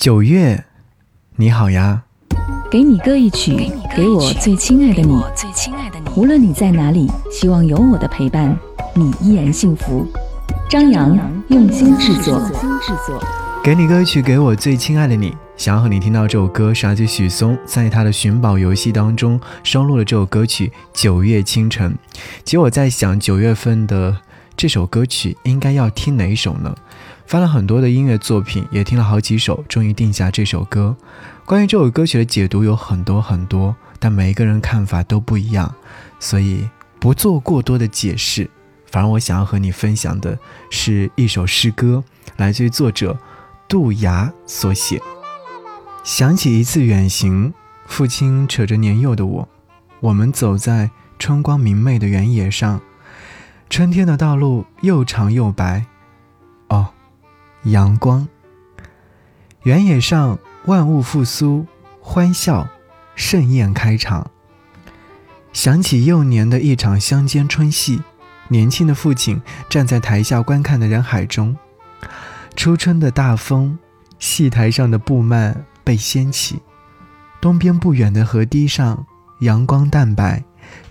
[0.00, 0.64] 九月，
[1.36, 2.04] 你好呀。
[2.70, 5.22] 给你歌一曲，给我最亲爱的你。
[6.16, 8.58] 无论你在哪里，希望有我的陪伴，
[8.94, 10.06] 你依然幸福。
[10.70, 11.14] 张扬
[11.48, 12.40] 用心制作。
[13.62, 15.36] 给你歌曲，给我最亲爱的你。
[15.58, 21.92] 想要和你听到这首歌，是来自许嵩在他的寻宝游戏当中收录了这首歌曲《九月清晨》。
[22.42, 24.16] 其实我在想，九月份的
[24.56, 26.74] 这首歌曲应该要听哪一首呢？
[27.30, 30.96] 翻了很多的音乐作品，也听了好几首，终于定下这首歌。
[31.44, 35.72] 关于这首歌曲的解读有很多很多，但每一个人看法都不一样，
[36.18, 36.68] 所以
[36.98, 38.50] 不做过多的解释。
[38.90, 40.36] 反而我想要和你分享的
[40.72, 42.02] 是一首诗歌，
[42.36, 43.16] 来自于作者
[43.68, 45.00] 杜崖所写。
[46.02, 47.54] 想起一次远行，
[47.86, 49.48] 父亲扯着年幼的我，
[50.00, 52.80] 我们走在春光明媚的原野上，
[53.68, 55.86] 春天的道路又长又白。
[57.64, 58.26] 阳光，
[59.64, 61.66] 原野上万物复苏，
[62.00, 62.66] 欢笑，
[63.14, 64.30] 盛宴开场。
[65.52, 68.00] 想起幼年的一场乡间春戏，
[68.48, 71.54] 年轻的父亲站在台下观看的人海中。
[72.56, 73.78] 初春的大风，
[74.18, 76.62] 戏台上的布幔被掀起。
[77.42, 79.04] 东边不远的河堤上，
[79.40, 80.42] 阳光淡白，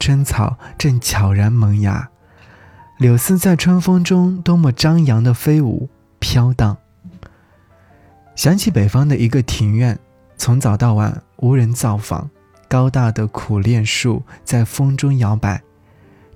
[0.00, 2.08] 春草正悄然萌芽，
[2.98, 5.88] 柳丝在春风中多么张扬的飞舞。
[6.26, 6.76] 飘荡。
[8.34, 9.96] 想起北方的一个庭院，
[10.36, 12.28] 从早到晚无人造访，
[12.68, 15.62] 高大的苦楝树在风中摇摆。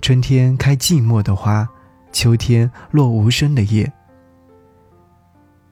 [0.01, 1.69] 春天开寂寞的花，
[2.13, 3.93] 秋天落无声的叶。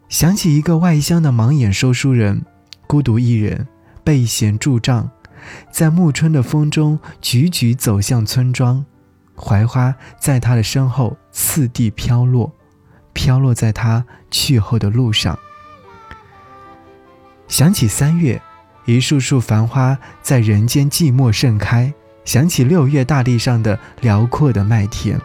[0.08, 2.44] 想起一个外乡的盲眼说书人，
[2.88, 3.68] 孤独一人，
[4.02, 5.08] 背衔拄杖，
[5.70, 8.84] 在暮春的风中踽踽走向村庄，
[9.36, 12.52] 槐花在他的身后次第飘落。
[13.18, 15.36] 飘落在他去后的路上。
[17.48, 18.40] 想起三月，
[18.84, 21.92] 一束束繁花在人间寂寞盛开；
[22.24, 25.20] 想起六月大地上的辽阔的麦田，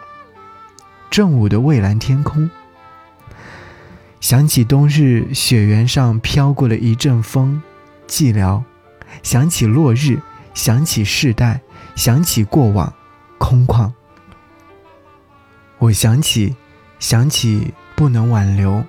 [1.08, 2.50] 正午的蔚蓝天空；
[4.20, 7.62] 想起冬日雪原上飘过了一阵风，
[8.08, 8.60] 寂寥；
[9.22, 10.18] 想起落日，
[10.52, 11.60] 想起世代，
[11.94, 12.92] 想起过往，
[13.38, 13.92] 空旷。
[15.78, 16.56] 我想起，
[16.98, 17.72] 想起。
[17.94, 18.84] 不能挽留。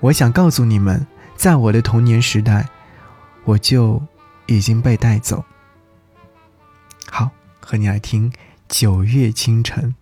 [0.00, 1.06] 我想告诉你们，
[1.36, 2.68] 在我的童年时代，
[3.44, 4.02] 我就
[4.46, 5.44] 已经被带走。
[7.10, 8.30] 好，和你来听
[8.68, 9.94] 《九月清晨》。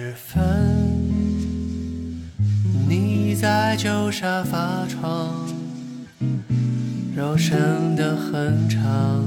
[0.00, 0.40] 时分，
[2.88, 5.46] 你在旧沙发床，
[7.14, 9.22] 柔声的哼唱，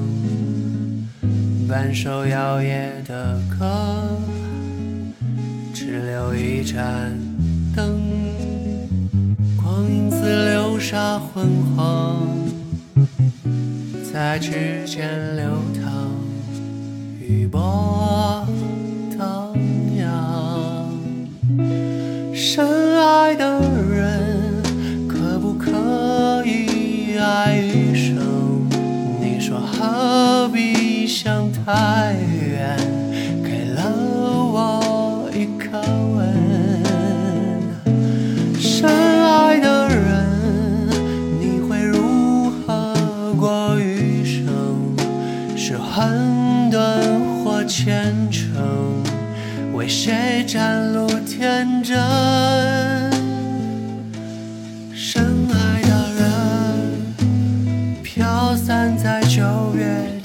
[1.69, 4.17] 半首摇曳的歌，
[5.75, 7.15] 只留一盏
[7.75, 8.01] 灯，
[9.55, 11.45] 光影似流沙昏
[11.75, 12.27] 黄，
[14.11, 15.45] 在指尖流
[15.75, 16.09] 淌，
[17.21, 18.42] 余波。
[22.45, 22.67] 深
[22.99, 24.61] 爱的人，
[25.07, 28.67] 可不可以爱一生？
[29.21, 32.13] 你说何必想太
[32.45, 32.77] 远？
[33.41, 33.81] 给了
[34.51, 35.79] 我一个
[36.13, 36.19] 吻。
[38.59, 40.89] 深爱的人，
[41.39, 44.45] 你会如何过余生？
[45.55, 49.01] 是很短或虔诚？
[49.73, 51.97] 为谁展露天真？
[54.93, 59.41] 深爱的人，飘散在九
[59.75, 60.21] 月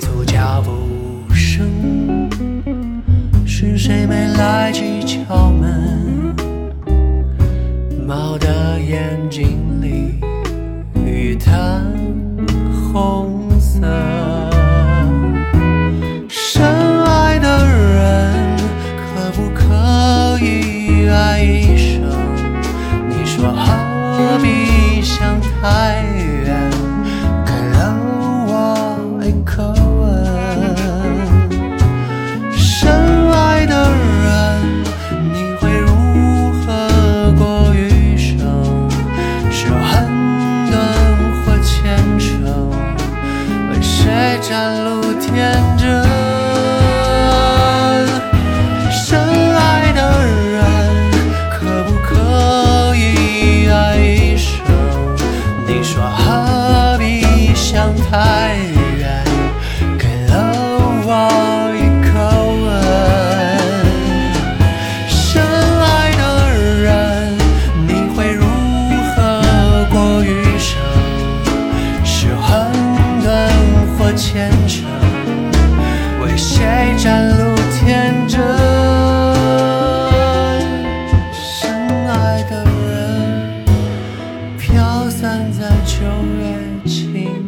[0.00, 0.70] 的脚步
[1.34, 2.30] 声？
[3.44, 6.34] 是谁没来及敲门？
[8.06, 10.20] 猫的眼睛里，
[11.04, 11.84] 雨摊
[12.92, 13.37] 红。
[74.18, 74.84] 虔诚
[76.20, 78.40] 为谁展露天真？
[81.32, 81.70] 深
[82.08, 83.64] 爱的人
[84.58, 86.02] 飘散在九
[86.36, 87.47] 月晴